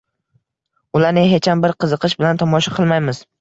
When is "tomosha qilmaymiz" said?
2.45-3.23